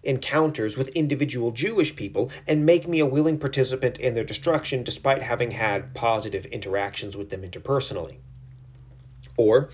[0.05, 5.21] encounters with individual Jewish people and make me a willing participant in their destruction despite
[5.21, 8.17] having had positive interactions with them interpersonally.
[9.37, 9.69] Or,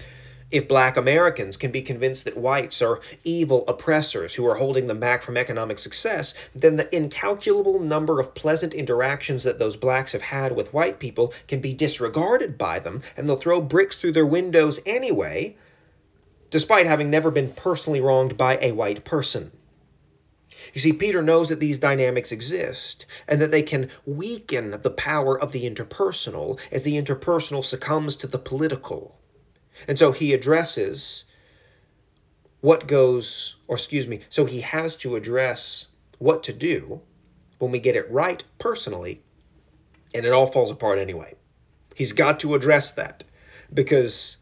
[0.51, 4.99] if black Americans can be convinced that whites are evil oppressors who are holding them
[4.99, 10.21] back from economic success, then the incalculable number of pleasant interactions that those blacks have
[10.21, 14.25] had with white people can be disregarded by them, and they'll throw bricks through their
[14.25, 15.55] windows anyway,
[16.49, 19.51] despite having never been personally wronged by a white person.
[20.74, 25.39] You see, Peter knows that these dynamics exist and that they can weaken the power
[25.39, 29.17] of the interpersonal as the interpersonal succumbs to the political.
[29.88, 31.26] And so he addresses
[32.61, 35.88] what goes, or excuse me, so he has to address
[36.19, 37.01] what to do
[37.57, 39.22] when we get it right personally,
[40.13, 41.34] and it all falls apart anyway.
[41.95, 43.24] He's got to address that
[43.74, 44.38] because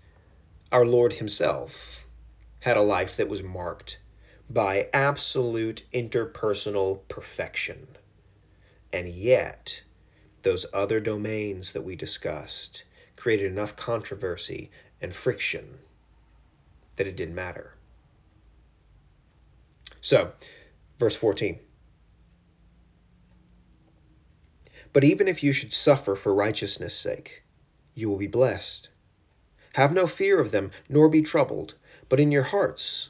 [0.71, 2.05] our Lord Himself
[2.59, 3.99] had a life that was marked
[4.49, 7.87] by absolute interpersonal perfection.
[8.91, 9.83] And yet,
[10.41, 12.83] those other domains that we discussed
[13.15, 14.71] created enough controversy
[15.01, 15.77] and friction
[16.95, 17.75] that it didn't matter.
[20.01, 20.31] So,
[20.97, 21.59] verse 14.
[24.91, 27.43] But even if you should suffer for righteousness' sake,
[27.93, 28.89] you will be blessed.
[29.73, 31.75] Have no fear of them, nor be troubled,
[32.07, 33.09] but in your hearts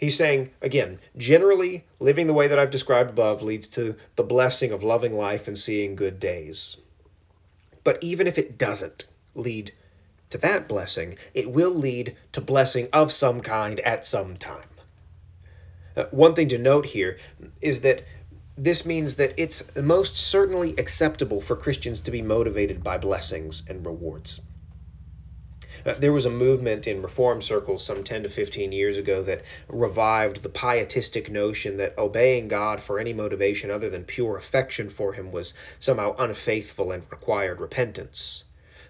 [0.00, 4.72] He's saying, again, generally, living the way that I've described above leads to the blessing
[4.72, 6.78] of loving life and seeing good days.
[7.84, 9.74] But even if it doesn't lead
[10.30, 14.70] to that blessing, it will lead to blessing of some kind at some time.
[15.94, 17.18] Uh, one thing to note here
[17.60, 18.02] is that
[18.56, 23.84] this means that it's most certainly acceptable for Christians to be motivated by blessings and
[23.84, 24.40] rewards.
[25.86, 29.42] Uh, there was a movement in reform circles some 10 to 15 years ago that
[29.68, 35.12] revived the pietistic notion that obeying God for any motivation other than pure affection for
[35.12, 38.44] Him was somehow unfaithful and required repentance.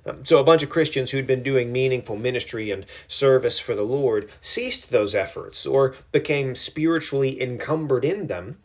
[0.07, 3.83] Um, so a bunch of Christians who'd been doing meaningful ministry and service for the
[3.83, 8.59] Lord ceased those efforts or became spiritually encumbered in them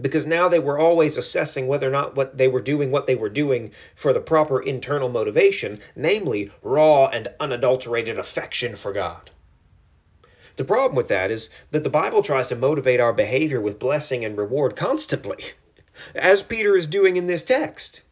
[0.00, 3.14] because now they were always assessing whether or not what they were doing what they
[3.14, 9.30] were doing for the proper internal motivation, namely raw and unadulterated affection for God.
[10.56, 14.24] The problem with that is that the Bible tries to motivate our behavior with blessing
[14.24, 15.42] and reward constantly,
[16.14, 18.02] as Peter is doing in this text.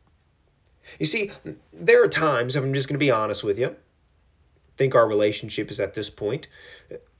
[0.98, 1.30] You see,
[1.72, 3.76] there are times, I'm just going to be honest with you,
[4.78, 6.46] think our relationship is at this point.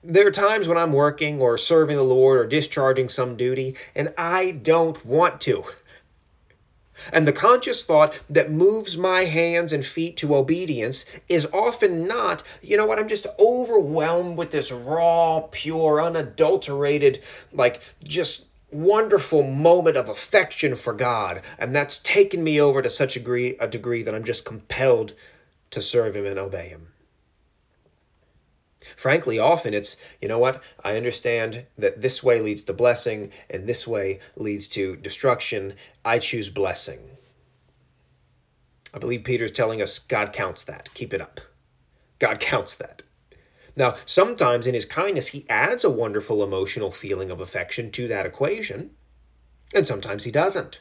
[0.05, 4.15] There are times when I'm working or serving the Lord or discharging some duty, and
[4.17, 5.65] I don't want to.
[7.13, 12.43] And the conscious thought that moves my hands and feet to obedience is often not,
[12.63, 19.97] you know what, I'm just overwhelmed with this raw, pure, unadulterated, like just wonderful moment
[19.97, 24.03] of affection for God, and that's taken me over to such a degree, a degree
[24.03, 25.15] that I'm just compelled
[25.71, 26.89] to serve Him and obey Him.
[28.97, 33.67] Frankly, often it's, you know what, I understand that this way leads to blessing and
[33.67, 35.75] this way leads to destruction.
[36.05, 37.01] I choose blessing.
[38.95, 40.89] I believe Peter's telling us God counts that.
[40.95, 41.41] Keep it up.
[42.19, 43.03] God counts that.
[43.77, 48.27] Now, sometimes in his kindness, he adds a wonderful emotional feeling of affection to that
[48.27, 48.91] equation,
[49.73, 50.81] and sometimes he doesn't.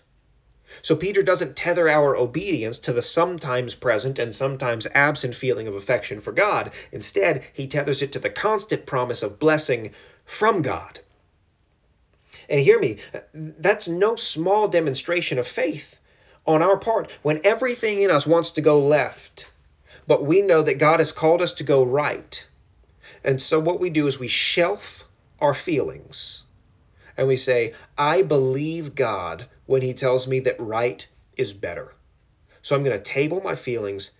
[0.81, 5.75] So Peter doesn't tether our obedience to the sometimes present and sometimes absent feeling of
[5.75, 6.71] affection for God.
[6.91, 9.93] Instead, he tethers it to the constant promise of blessing
[10.25, 10.99] from God.
[12.49, 12.97] And hear me,
[13.33, 15.99] that's no small demonstration of faith
[16.45, 19.49] on our part when everything in us wants to go left,
[20.05, 22.45] but we know that God has called us to go right.
[23.23, 25.03] And so what we do is we shelf
[25.39, 26.43] our feelings
[27.17, 31.05] and we say, I believe God when He tells me that right
[31.35, 31.93] is better.
[32.61, 34.11] So I'm going to table my feelings.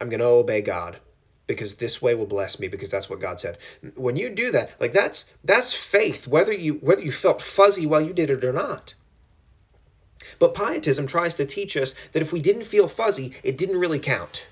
[0.00, 0.98] I'm going to obey God
[1.46, 3.58] because this way will bless me because that's what God said.
[3.94, 8.00] When you do that, like that's that's faith whether you whether you felt fuzzy while
[8.00, 8.94] you did it or not.
[10.38, 14.00] But pietism tries to teach us that if we didn't feel fuzzy, it didn't really
[14.00, 14.46] count.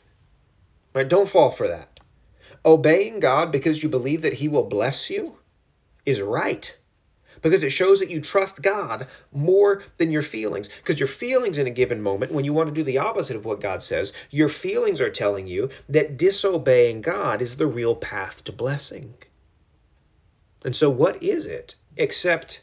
[0.95, 1.09] Right?
[1.09, 2.01] Don't fall for that.
[2.65, 5.37] Obeying God because you believe that He will bless you
[6.07, 6.75] is right
[7.43, 10.69] because it shows that you trust God more than your feelings.
[10.69, 13.45] Because your feelings in a given moment, when you want to do the opposite of
[13.45, 18.45] what God says, your feelings are telling you that disobeying God is the real path
[18.45, 19.15] to blessing.
[20.65, 22.63] And so, what is it except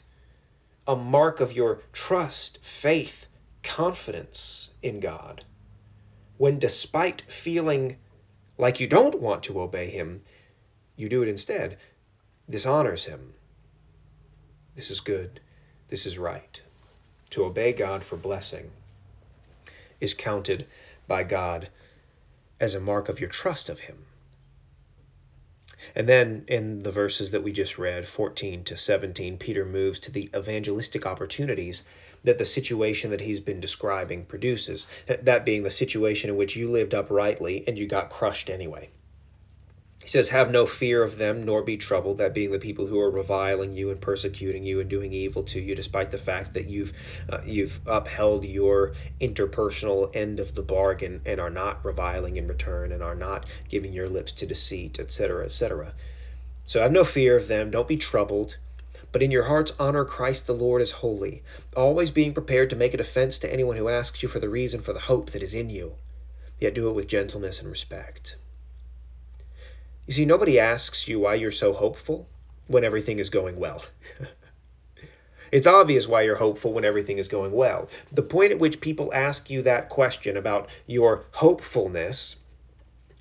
[0.88, 3.28] a mark of your trust, faith,
[3.64, 5.46] confidence in God?
[6.38, 7.98] When, despite feeling
[8.58, 10.24] like you don't want to obey Him,
[10.96, 11.78] you do it instead,
[12.48, 13.34] this honors Him
[14.76, 15.40] this is good.
[15.90, 16.62] This is right.
[17.32, 18.72] To obey God for blessing
[20.00, 20.68] is counted
[21.08, 21.70] by God
[22.60, 24.06] as a mark of your trust of Him.
[25.96, 30.12] And then in the verses that we just read, 14 to 17, Peter moves to
[30.12, 31.84] the evangelistic opportunities
[32.24, 34.88] that the situation that he's been describing produces.
[35.08, 38.90] That being the situation in which you lived uprightly and you got crushed anyway.
[40.02, 42.99] He says, Have no fear of them, nor be troubled, that being the people who
[42.99, 46.68] are reviling you and persecuting you and doing evil to you, despite the fact that
[46.68, 46.91] you've
[47.30, 52.91] uh, you've upheld your interpersonal end of the bargain and are not reviling in return
[52.91, 55.93] and are not giving your lips to deceit, etc., etc.
[56.66, 58.58] So have no fear of them, don't be troubled.
[59.12, 61.43] But in your hearts honor Christ the Lord as holy,
[61.76, 64.82] always being prepared to make a defense to anyone who asks you for the reason
[64.82, 65.97] for the hope that is in you,
[66.60, 68.36] yet do it with gentleness and respect.
[70.12, 72.28] You see, nobody asks you why you're so hopeful
[72.68, 73.82] when everything is going well.
[75.53, 77.88] it's obvious why you're hopeful when everything is going well.
[78.12, 82.36] The point at which people ask you that question about your hopefulness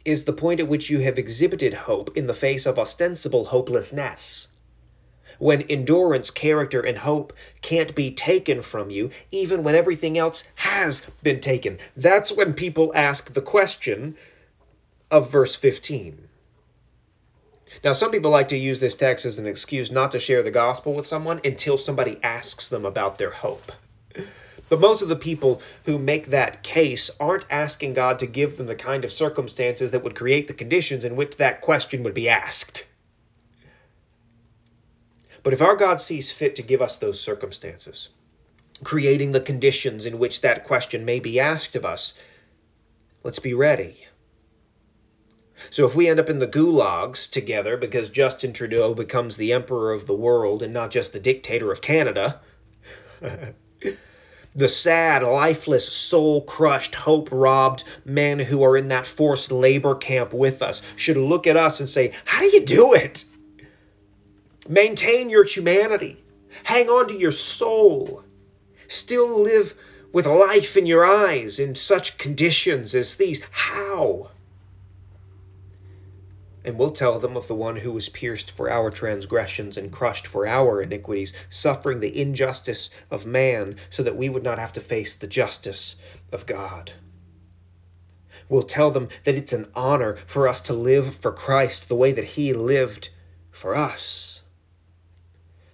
[0.05, 4.49] is the point at which you have exhibited hope in the face of ostensible hopelessness.
[5.38, 7.32] When endurance, character, and hope
[7.62, 11.78] can't be taken from you, even when everything else has been taken.
[11.97, 14.16] That's when people ask the question
[15.09, 16.26] of verse 15.
[17.85, 20.51] Now, some people like to use this text as an excuse not to share the
[20.51, 23.73] gospel with someone until somebody asks them about their hope.
[24.68, 28.66] But most of the people who make that case aren't asking God to give them
[28.66, 32.29] the kind of circumstances that would create the conditions in which that question would be
[32.29, 32.87] asked.
[35.43, 38.11] But if our God sees fit to give us those circumstances,
[38.85, 42.14] creating the conditions in which that question may be asked of us,
[43.25, 43.97] let's be ready.
[45.69, 49.93] So if we end up in the gulags together because Justin Trudeau becomes the emperor
[49.93, 52.41] of the world and not just the dictator of Canada,
[54.55, 60.33] the sad, lifeless, soul crushed, hope robbed men who are in that forced labor camp
[60.33, 63.25] with us should look at us and say, How do you do it?
[64.69, 66.23] Maintain your humanity,
[66.63, 68.25] hang on to your soul,
[68.89, 69.75] still live
[70.13, 73.41] with life in your eyes in such conditions as these.
[73.51, 74.31] How?
[76.63, 80.27] And we'll tell them of the one who was pierced for our transgressions and crushed
[80.27, 84.81] for our iniquities, suffering the injustice of man so that we would not have to
[84.81, 85.97] face the justice
[86.31, 86.93] of God.
[88.51, 92.13] We'll tell them that it's an honor for us to live for Christ the way
[92.13, 93.09] that He lived
[93.51, 94.43] for us.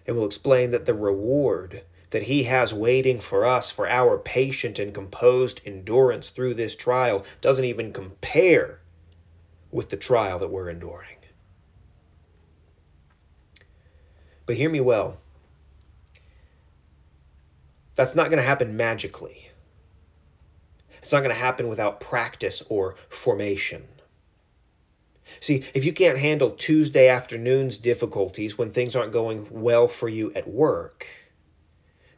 [0.07, 4.78] And we'll explain that the reward that He has waiting for us for our patient
[4.78, 8.78] and composed endurance through this trial doesn't even compare
[9.70, 11.16] with the trial that we're enduring.
[14.46, 15.18] But hear me well.
[17.96, 19.50] That's not going to happen magically.
[20.98, 23.84] It's not going to happen without practice or formation.
[25.40, 30.32] See, if you can't handle Tuesday afternoon's difficulties when things aren't going well for you
[30.34, 31.06] at work,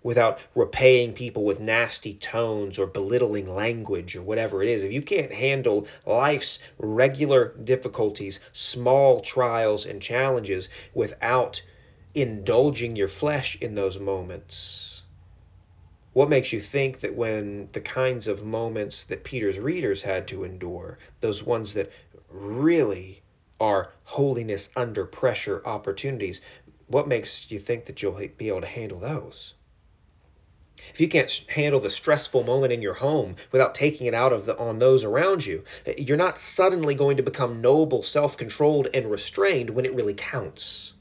[0.02, 5.02] without repaying people with nasty tones or belittling language or whatever it is, if you
[5.02, 11.60] can't handle life's regular difficulties, small trials and challenges without
[12.14, 15.02] indulging your flesh in those moments,
[16.12, 20.44] what makes you think that when the kinds of moments that Peter's readers had to
[20.44, 21.92] endure, those ones that
[22.30, 23.22] really
[23.60, 26.40] are holiness under pressure opportunities,
[26.86, 29.54] what makes you think that you'll be able to handle those?
[30.92, 34.46] If you can't handle the stressful moment in your home without taking it out of
[34.46, 35.64] the, on those around you,
[35.96, 40.92] you're not suddenly going to become noble, self-controlled, and restrained when it really counts.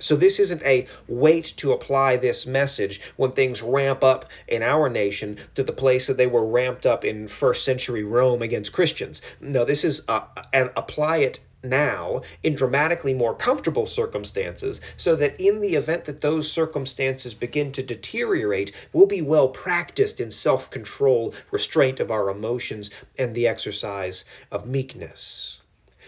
[0.00, 4.90] So this isn't a wait to apply this message when things ramp up in our
[4.90, 9.22] nation to the place that they were ramped up in first century Rome against Christians.
[9.40, 15.40] No, this is uh, an apply it now in dramatically more comfortable circumstances so that
[15.40, 20.70] in the event that those circumstances begin to deteriorate, we'll be well practiced in self
[20.70, 25.60] control, restraint of our emotions, and the exercise of meekness.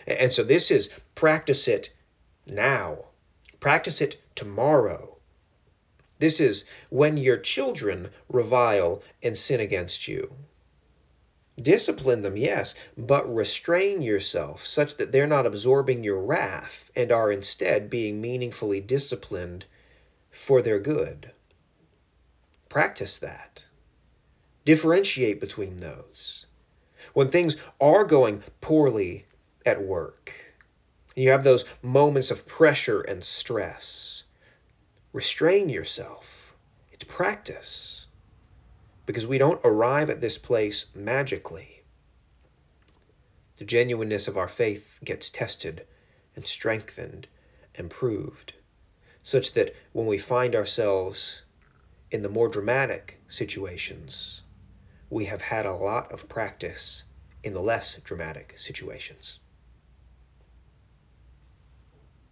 [0.06, 1.90] And so this is practice it
[2.46, 3.04] now,
[3.58, 5.16] practice it tomorrow.
[6.18, 10.34] This is when your children revile and sin against you.
[11.62, 17.30] Discipline them, yes, but restrain yourself such that they're not absorbing your wrath and are
[17.30, 19.66] instead being meaningfully disciplined
[20.30, 21.32] for their good.
[22.68, 23.64] Practice that.
[24.64, 26.46] Differentiate between those.
[27.14, 29.26] When things are going poorly
[29.66, 30.32] at work,
[31.16, 34.22] you have those moments of pressure and stress,
[35.12, 36.54] restrain yourself.
[36.92, 37.99] It's practice
[39.10, 41.82] because we don't arrive at this place magically.
[43.56, 45.84] The genuineness of our faith gets tested
[46.36, 47.26] and strengthened
[47.74, 48.52] and proved,
[49.24, 51.42] such that when we find ourselves
[52.12, 54.42] in the more dramatic situations,
[55.10, 57.02] we have had a lot of practice
[57.42, 59.40] in the less dramatic situations.